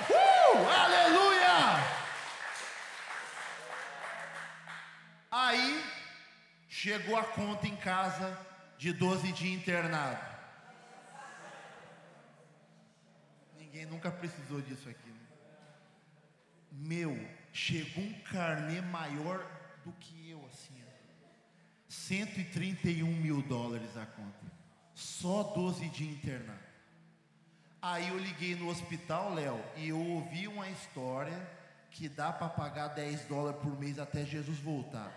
[0.10, 1.48] Uh, aleluia!
[5.32, 5.84] Aí
[6.68, 8.38] chegou a conta em casa
[8.78, 10.26] de 12 dias internado.
[13.58, 15.10] Ninguém nunca precisou disso aqui.
[15.10, 15.20] Né?
[16.72, 19.46] Meu, chegou um carnê maior
[19.84, 20.78] do que eu, assim.
[21.90, 24.52] 131 mil dólares a conta.
[24.94, 26.67] Só 12 dias internado.
[27.90, 31.50] Aí eu liguei no hospital, Léo, e eu ouvi uma história
[31.90, 35.10] que dá para pagar 10 dólares por mês até Jesus voltar.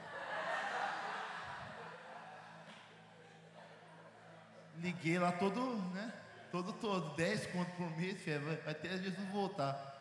[4.77, 6.15] Liguei lá todo, né?
[6.53, 10.01] Todo, todo, 10 conto por mês, vai até Jesus voltar.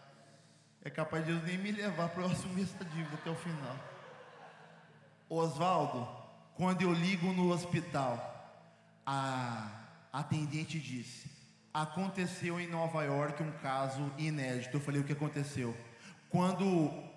[0.84, 3.76] É capaz de Deus nem me levar para eu assumir essa dívida até o final.
[5.28, 6.08] Oswaldo,
[6.54, 8.62] quando eu ligo no hospital,
[9.04, 9.72] a
[10.14, 11.39] atendente disse:
[11.74, 14.78] aconteceu em Nova York um caso inédito.
[14.78, 15.76] Eu falei: o que aconteceu?
[16.30, 16.66] Quando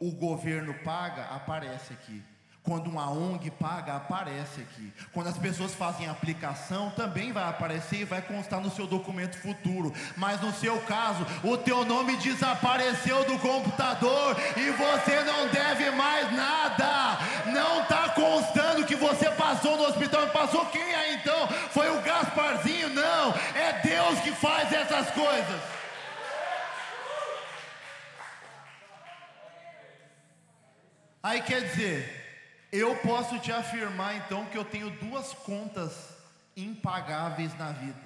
[0.01, 2.23] o governo paga, aparece aqui.
[2.64, 4.92] Quando uma ONG paga, aparece aqui.
[5.12, 9.92] Quando as pessoas fazem aplicação, também vai aparecer e vai constar no seu documento futuro.
[10.16, 16.33] Mas no seu caso, o teu nome desapareceu do computador e você não deve mais
[16.33, 17.18] nada.
[17.53, 20.29] Não está constando que você passou no hospital.
[20.29, 21.48] Passou quem é então?
[21.70, 22.90] Foi o Gasparzinho?
[22.90, 25.61] Não, é Deus que faz essas coisas.
[31.22, 32.22] Aí quer dizer,
[32.73, 35.93] eu posso te afirmar então que eu tenho duas contas
[36.57, 38.01] impagáveis na vida.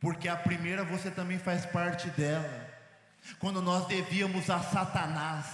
[0.00, 2.70] Porque a primeira você também faz parte dela.
[3.38, 5.46] Quando nós devíamos a Satanás,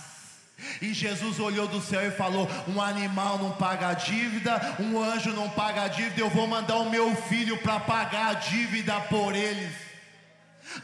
[0.82, 5.32] e Jesus olhou do céu e falou: Um animal não paga a dívida, um anjo
[5.32, 9.34] não paga a dívida, eu vou mandar o meu filho para pagar a dívida por
[9.34, 9.72] eles.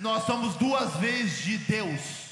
[0.01, 2.25] Nós somos duas vezes de Deus.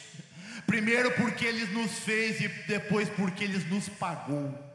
[0.67, 4.72] Primeiro porque Ele nos fez e depois porque Ele nos pagou.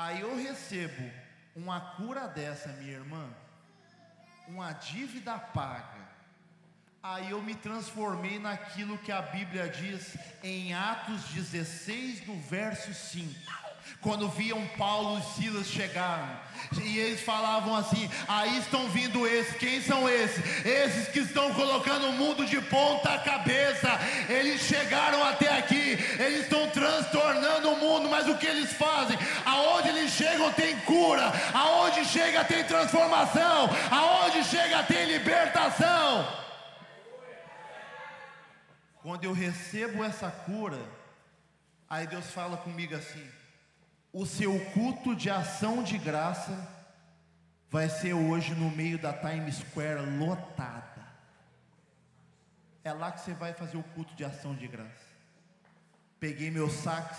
[0.00, 1.10] Aí eu recebo
[1.56, 3.28] uma cura dessa, minha irmã,
[4.46, 6.06] uma dívida paga.
[7.02, 13.67] Aí eu me transformei naquilo que a Bíblia diz em Atos 16, no verso 5
[14.00, 16.28] quando viam Paulo e Silas chegaram,
[16.82, 20.44] e eles falavam assim: aí estão vindo esses, quem são esses?
[20.64, 23.88] Esses que estão colocando o mundo de ponta cabeça,
[24.28, 29.18] eles chegaram até aqui, eles estão transtornando o mundo, mas o que eles fazem?
[29.44, 36.26] Aonde eles chegam tem cura, aonde chega tem transformação, aonde chega tem libertação.
[39.02, 40.78] Quando eu recebo essa cura,
[41.88, 43.26] aí Deus fala comigo assim:
[44.18, 46.68] o seu culto de ação de graça
[47.70, 51.06] vai ser hoje no meio da Times Square lotada.
[52.82, 55.06] É lá que você vai fazer o culto de ação de graça.
[56.18, 57.16] Peguei meu sax,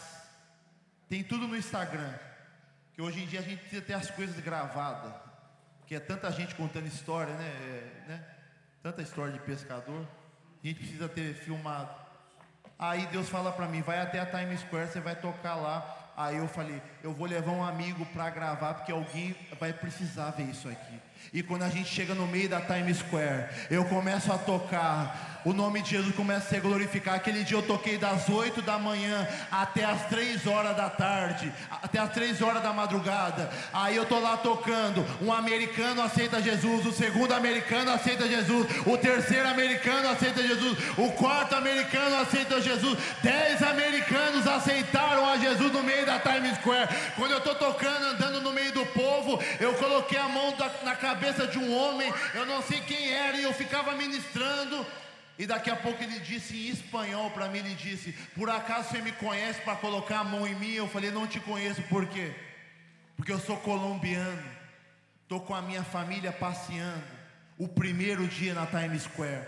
[1.08, 2.14] tem tudo no Instagram.
[2.92, 5.14] Que hoje em dia a gente precisa ter as coisas gravadas.
[5.88, 7.48] Que é tanta gente contando história, né?
[7.48, 8.26] É, né?
[8.84, 10.06] Tanta história de pescador.
[10.62, 11.96] A gente precisa ter filmado.
[12.78, 15.99] Aí Deus fala para mim, vai até a Times Square, você vai tocar lá.
[16.20, 20.44] Aí eu falei, eu vou levar um amigo para gravar, porque alguém vai precisar ver
[20.44, 21.00] isso aqui.
[21.32, 25.54] E quando a gente chega no meio da Times Square, eu começo a tocar o
[25.54, 27.18] nome de Jesus começa a ser glorificado.
[27.18, 31.98] Aquele dia eu toquei das 8 da manhã até as 3 horas da tarde, até
[32.00, 33.50] as 3 horas da madrugada.
[33.72, 35.06] Aí eu tô lá tocando.
[35.22, 41.12] Um americano aceita Jesus, o segundo americano aceita Jesus, o terceiro americano aceita Jesus, o
[41.14, 42.98] quarto americano aceita Jesus.
[43.24, 46.89] Dez americanos aceitaram a Jesus no meio da Times Square.
[47.16, 51.48] Quando eu tô tocando, andando no meio do povo, eu coloquei a mão na cabeça
[51.48, 54.86] de um homem, eu não sei quem era, e eu ficava ministrando.
[55.38, 59.02] E daqui a pouco ele disse em espanhol para mim, ele disse: "Por acaso você
[59.02, 62.34] me conhece para colocar a mão em mim?" Eu falei: "Não te conheço, por quê?"
[63.16, 64.44] Porque eu sou colombiano.
[65.28, 67.04] Tô com a minha família passeando.
[67.58, 69.46] O primeiro dia na Times Square.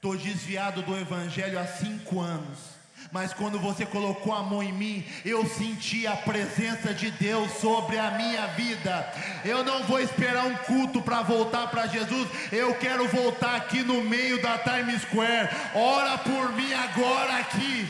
[0.00, 2.73] Tô desviado do evangelho há cinco anos
[3.12, 7.98] mas quando você colocou a mão em mim, eu senti a presença de Deus sobre
[7.98, 9.12] a minha vida.
[9.44, 14.02] Eu não vou esperar um culto para voltar para Jesus, eu quero voltar aqui no
[14.02, 15.48] meio da Times Square.
[15.74, 17.88] Ora por mim agora aqui.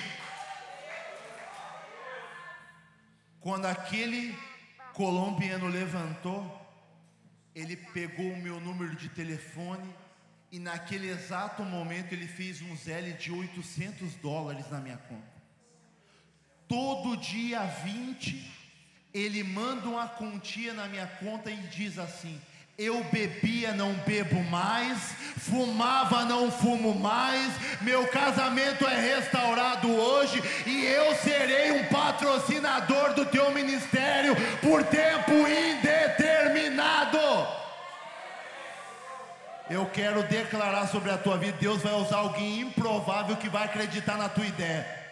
[3.41, 4.35] Quando aquele
[4.95, 6.63] colombiano levantou,
[7.55, 9.95] ele pegou o meu número de telefone
[10.55, 15.35] e naquele exato momento ele fez um L de 800 dólares na minha conta.
[16.69, 18.53] Todo dia 20,
[19.13, 22.41] ele manda uma quantia na minha conta e diz assim:
[22.79, 25.01] eu bebia, não bebo mais,
[25.39, 33.27] fumava, não fumo mais, meu casamento é restaurado hoje e eu serei um patrocinador do
[33.27, 37.64] teu ministério por tempo indeterminado.
[39.71, 44.17] Eu quero declarar sobre a tua vida: Deus vai usar alguém improvável que vai acreditar
[44.17, 45.05] na tua ideia.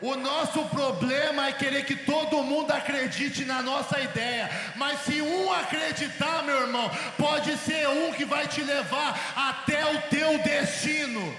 [0.00, 4.50] O nosso problema é querer que todo mundo acredite na nossa ideia.
[4.76, 10.00] Mas se um acreditar, meu irmão, pode ser um que vai te levar até o
[10.02, 11.36] teu destino.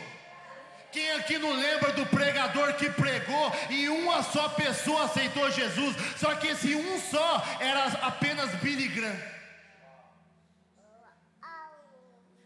[0.92, 5.96] Quem aqui não lembra do pregador que pregou e uma só pessoa aceitou Jesus?
[6.18, 9.41] Só que esse um só era apenas Billy Graham.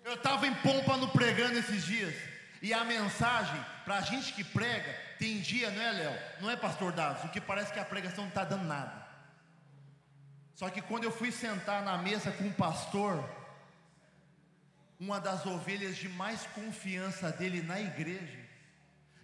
[0.06, 2.14] Eu estava em pompa no pregando esses dias.
[2.62, 6.20] E a mensagem, para a gente que prega, tem dia, não é, Léo?
[6.42, 7.26] Não é, pastor Davi?
[7.26, 9.04] O que parece que a pregação não está dando nada.
[10.54, 13.28] Só que quando eu fui sentar na mesa com o pastor,
[15.00, 18.46] uma das ovelhas de mais confiança dele na igreja,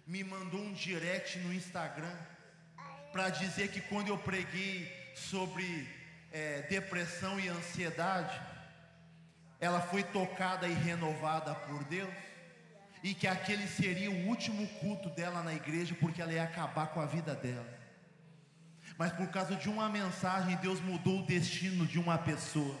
[0.04, 2.16] me mandou um direct no Instagram
[3.12, 5.88] para dizer que quando eu preguei sobre
[6.32, 8.51] é, depressão e ansiedade,
[9.62, 12.12] ela foi tocada e renovada por Deus,
[13.00, 17.00] e que aquele seria o último culto dela na igreja, porque ela ia acabar com
[17.00, 17.64] a vida dela.
[18.98, 22.74] Mas por causa de uma mensagem, Deus mudou o destino de uma pessoa.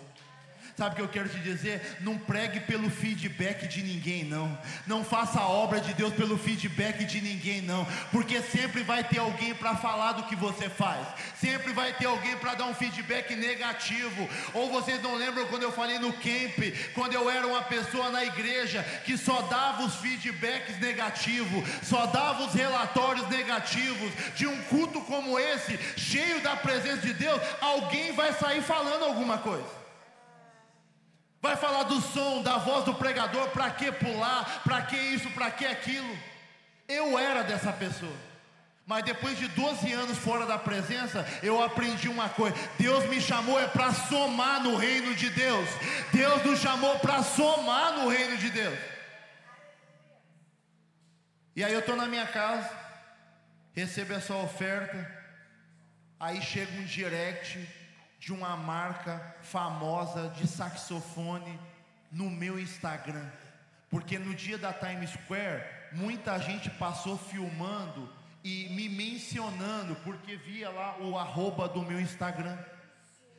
[0.76, 1.98] Sabe o que eu quero te dizer?
[2.00, 4.58] Não pregue pelo feedback de ninguém, não.
[4.86, 7.86] Não faça a obra de Deus pelo feedback de ninguém, não.
[8.10, 11.06] Porque sempre vai ter alguém para falar do que você faz.
[11.38, 14.26] Sempre vai ter alguém para dar um feedback negativo.
[14.54, 16.58] Ou vocês não lembram quando eu falei no camp,
[16.94, 22.44] quando eu era uma pessoa na igreja que só dava os feedbacks negativos, só dava
[22.44, 28.32] os relatórios negativos de um culto como esse, cheio da presença de Deus, alguém vai
[28.32, 29.81] sair falando alguma coisa.
[31.42, 35.50] Vai falar do som, da voz do pregador, para que pular, para que isso, para
[35.50, 36.16] que aquilo.
[36.86, 38.16] Eu era dessa pessoa.
[38.86, 43.58] Mas depois de 12 anos fora da presença, eu aprendi uma coisa: Deus me chamou
[43.58, 45.68] é para somar no reino de Deus.
[46.12, 48.78] Deus nos chamou para somar no reino de Deus.
[51.56, 52.70] E aí eu estou na minha casa,
[53.74, 55.10] recebo essa oferta,
[56.20, 57.81] aí chega um direct
[58.22, 61.58] de uma marca famosa de saxofone
[62.08, 63.28] no meu Instagram.
[63.90, 68.08] Porque no dia da Times Square, muita gente passou filmando
[68.44, 72.56] e me mencionando, porque via lá o arroba do meu Instagram.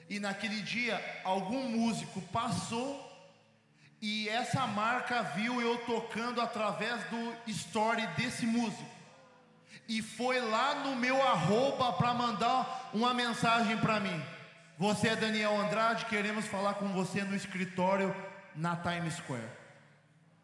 [0.10, 3.10] E naquele dia, algum músico passou
[4.02, 8.92] e essa marca viu eu tocando através do story desse músico.
[9.88, 14.22] e foi lá no meu arroba para mandar uma mensagem para mim.
[14.78, 18.14] Você é Daniel Andrade, queremos falar com você no escritório
[18.56, 19.48] na Times Square.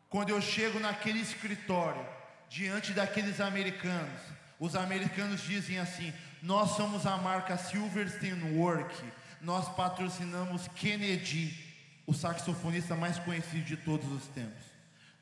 [0.08, 2.06] Quando eu chego naquele escritório,
[2.48, 4.22] diante daqueles americanos,
[4.60, 6.14] os americanos dizem assim:
[6.44, 8.96] Nós somos a marca Silverstein Work,
[9.42, 11.58] nós patrocinamos Kennedy,
[12.06, 14.64] o saxofonista mais conhecido de todos os tempos.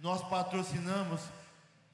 [0.01, 1.22] Nós patrocinamos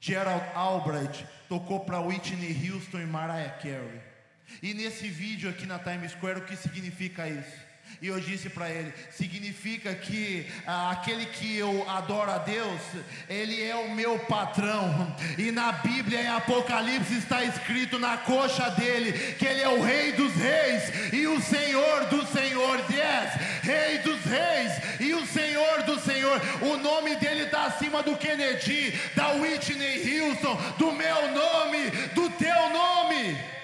[0.00, 4.13] Gerald Albright, tocou para Whitney Houston e Mariah Carey.
[4.62, 7.64] E nesse vídeo aqui na Times Square, o que significa isso?
[8.02, 12.80] E eu disse para ele: significa que ah, aquele que eu adoro a Deus,
[13.28, 15.14] ele é o meu patrão.
[15.38, 20.12] E na Bíblia, em Apocalipse, está escrito na coxa dele que ele é o Rei
[20.12, 22.84] dos Reis e o Senhor dos Senhores.
[22.90, 26.40] Yes, Rei dos Reis e o Senhor do Senhor.
[26.62, 32.70] O nome dele está acima do Kennedy, da Whitney Houston, do meu nome, do teu
[32.70, 33.54] nome.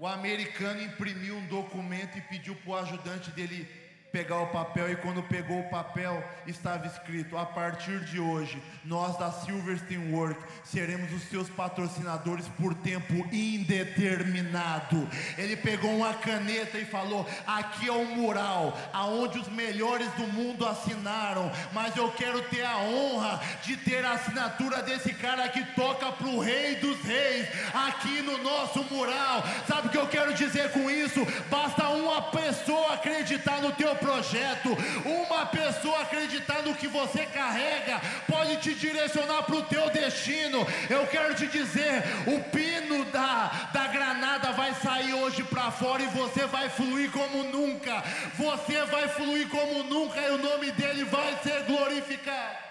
[0.00, 4.96] O americano imprimiu um documento e pediu para o ajudante dele pegar o papel e
[4.96, 11.12] quando pegou o papel estava escrito: a partir de hoje, nós da Silverstein Work seremos
[11.12, 15.08] os seus patrocinadores por tempo indeterminado.
[15.36, 20.66] Ele pegou uma caneta e falou: aqui é um mural aonde os melhores do mundo
[20.66, 26.10] assinaram, mas eu quero ter a honra de ter a assinatura desse cara que toca
[26.12, 29.42] para o Rei dos Reis aqui no nosso mural.
[29.66, 31.26] Sabe o que eu quero dizer com isso?
[31.50, 38.56] Basta uma pessoa acreditar no teu projeto, uma pessoa acreditar no que você carrega, pode
[38.56, 40.66] te direcionar para o teu destino.
[40.88, 46.06] Eu quero te dizer: o pino da, da granada vai sair hoje para fora e
[46.06, 48.02] você vai fluir como nunca.
[48.36, 52.68] Você vai fluir como nunca e o nome dele vai ser glorificado.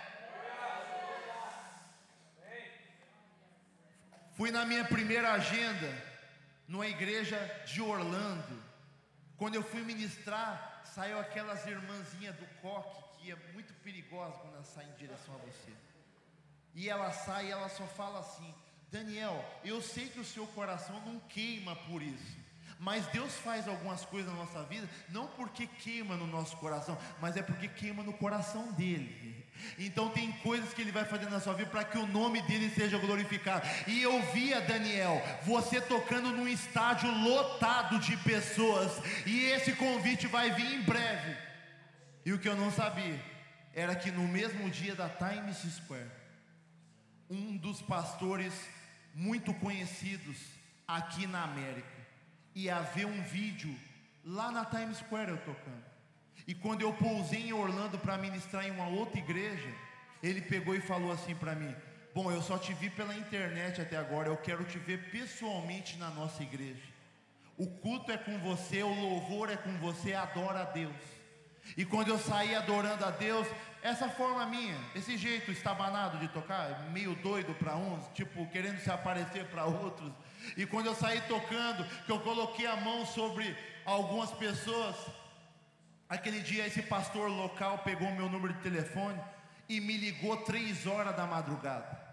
[4.38, 5.92] Fui na minha primeira agenda,
[6.68, 8.64] numa igreja de Orlando.
[9.36, 14.64] Quando eu fui ministrar, saiu aquelas irmãzinhas do coque que é muito perigosa quando ela
[14.64, 15.72] sai em direção a você.
[16.74, 18.52] E ela sai e ela só fala assim:
[18.92, 22.38] Daniel, eu sei que o seu coração não queima por isso.
[22.80, 27.38] Mas Deus faz algumas coisas na nossa vida, não porque queima no nosso coração, mas
[27.38, 29.47] é porque queima no coração dele.
[29.78, 32.70] Então tem coisas que ele vai fazer na sua vida para que o nome dele
[32.70, 33.68] seja glorificado.
[33.88, 38.92] E eu via Daniel, você tocando num estádio lotado de pessoas,
[39.26, 41.38] e esse convite vai vir em breve.
[42.26, 43.20] E o que eu não sabia
[43.74, 46.10] era que no mesmo dia da Times Square,
[47.30, 48.54] um dos pastores
[49.14, 50.38] muito conhecidos
[50.88, 51.98] aqui na América
[52.56, 53.76] ia ver um vídeo
[54.24, 55.97] lá na Times Square eu tocando.
[56.46, 59.70] E quando eu pousei em Orlando para ministrar em uma outra igreja,
[60.22, 61.76] ele pegou e falou assim para mim:
[62.14, 66.10] Bom, eu só te vi pela internet até agora, eu quero te ver pessoalmente na
[66.10, 66.84] nossa igreja.
[67.58, 70.96] O culto é com você, o louvor é com você, adora a Deus.
[71.76, 73.48] E quando eu saí adorando a Deus,
[73.82, 78.90] essa forma minha, esse jeito estabanado de tocar, meio doido para uns, tipo querendo se
[78.90, 80.12] aparecer para outros.
[80.56, 84.96] E quando eu saí tocando, que eu coloquei a mão sobre algumas pessoas,
[86.10, 89.20] Aquele dia esse pastor local pegou meu número de telefone
[89.68, 92.08] e me ligou três horas da madrugada.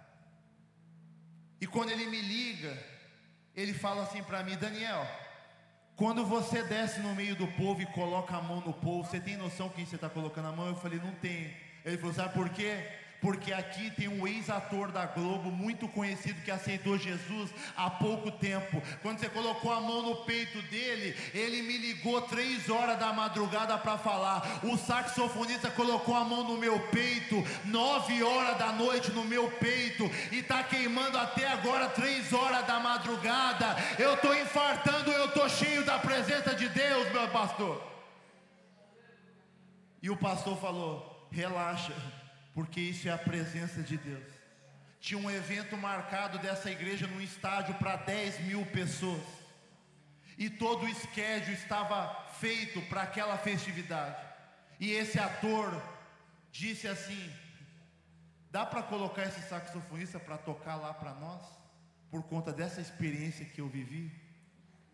[1.60, 2.76] E quando ele me liga,
[3.54, 5.06] ele fala assim para mim, Daniel,
[5.96, 9.36] quando você desce no meio do povo e coloca a mão no povo, você tem
[9.36, 10.66] noção quem você está colocando a mão?
[10.66, 11.54] Eu falei, não tenho.
[11.84, 12.84] Ele falou, sabe por quê?
[13.24, 18.82] Porque aqui tem um ex-ator da Globo muito conhecido que aceitou Jesus há pouco tempo.
[19.00, 23.78] Quando você colocou a mão no peito dele, ele me ligou três horas da madrugada
[23.78, 24.60] para falar.
[24.62, 30.04] O saxofonista colocou a mão no meu peito, nove horas da noite no meu peito,
[30.30, 33.74] e está queimando até agora três horas da madrugada.
[33.98, 37.82] Eu estou infartando, eu estou cheio da presença de Deus, meu pastor.
[40.02, 41.94] E o pastor falou: relaxa
[42.54, 44.32] porque isso é a presença de Deus.
[45.00, 49.20] Tinha um evento marcado dessa igreja num estádio para 10 mil pessoas,
[50.38, 54.16] e todo o schedule estava feito para aquela festividade.
[54.80, 55.82] E esse ator
[56.50, 57.30] disse assim:
[58.50, 61.42] dá para colocar esse saxofonista para tocar lá para nós,
[62.10, 64.10] por conta dessa experiência que eu vivi?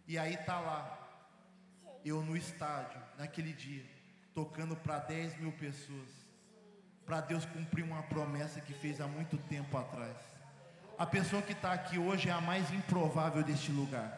[0.08, 0.98] E aí tá lá,
[2.04, 3.84] eu no estádio, naquele dia,
[4.34, 6.19] tocando para 10 mil pessoas
[7.10, 10.14] para Deus cumprir uma promessa que fez há muito tempo atrás.
[10.96, 14.16] A pessoa que está aqui hoje é a mais improvável deste lugar.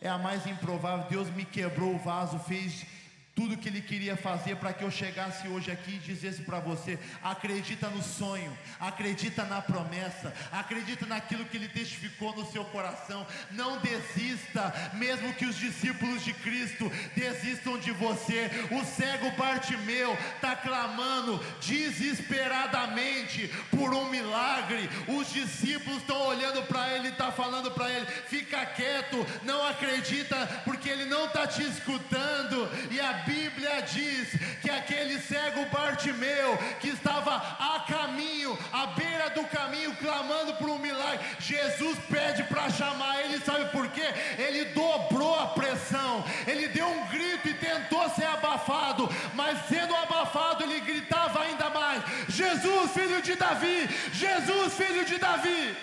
[0.00, 1.04] É a mais improvável.
[1.10, 2.86] Deus me quebrou o vaso, fez
[3.34, 6.98] tudo que Ele queria fazer para que eu chegasse hoje aqui e dissesse para você:
[7.22, 13.26] acredita no sonho, acredita na promessa, acredita naquilo que Ele testificou no seu coração.
[13.50, 18.50] Não desista, mesmo que os discípulos de Cristo desistam de você.
[18.70, 24.90] O cego Bartimeu está clamando desesperadamente por um milagre.
[25.08, 30.90] Os discípulos estão olhando para ele, está falando para ele: fica quieto, não acredita, porque
[30.90, 32.70] ele não está te escutando.
[32.90, 34.28] E a Bíblia diz
[34.60, 40.78] que aquele cego Bartimeu, que estava a caminho, à beira do caminho, clamando por um
[40.78, 44.06] milagre, Jesus pede para chamar ele, sabe por quê?
[44.38, 50.64] Ele dobrou a pressão, ele deu um grito e tentou ser abafado, mas sendo abafado,
[50.64, 55.76] ele gritava ainda mais: Jesus, filho de Davi, Jesus, filho de Davi.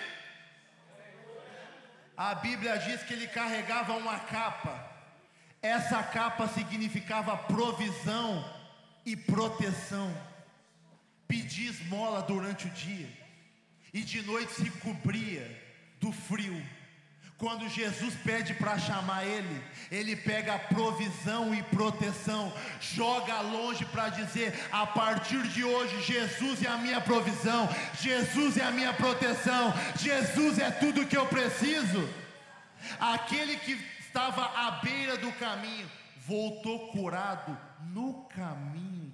[2.16, 4.89] A Bíblia diz que ele carregava uma capa
[5.62, 8.44] essa capa significava provisão
[9.04, 10.12] e proteção.
[11.28, 13.08] Pedia esmola durante o dia
[13.92, 15.46] e de noite se cobria
[16.00, 16.62] do frio.
[17.36, 24.52] Quando Jesus pede para chamar ele, ele pega provisão e proteção, joga longe para dizer:
[24.70, 27.66] a partir de hoje, Jesus é a minha provisão,
[27.98, 32.06] Jesus é a minha proteção, Jesus é tudo que eu preciso.
[32.98, 33.74] Aquele que
[34.10, 35.88] estava à beira do caminho,
[36.26, 37.56] voltou curado
[37.92, 39.09] no caminho.